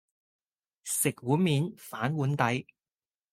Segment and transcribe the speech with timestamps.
[0.83, 2.65] 食碗麵反碗底